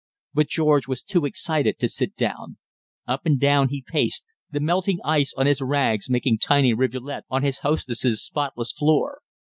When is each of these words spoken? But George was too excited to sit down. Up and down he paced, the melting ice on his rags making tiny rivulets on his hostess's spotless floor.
But 0.33 0.47
George 0.47 0.87
was 0.87 1.03
too 1.03 1.25
excited 1.25 1.77
to 1.77 1.87
sit 1.87 2.15
down. 2.15 2.57
Up 3.07 3.23
and 3.23 3.39
down 3.39 3.69
he 3.69 3.85
paced, 3.85 4.23
the 4.49 4.59
melting 4.59 4.97
ice 5.05 5.31
on 5.37 5.45
his 5.45 5.61
rags 5.61 6.09
making 6.09 6.39
tiny 6.39 6.73
rivulets 6.73 7.27
on 7.29 7.43
his 7.43 7.59
hostess's 7.59 8.23
spotless 8.25 8.71
floor. 8.71 9.21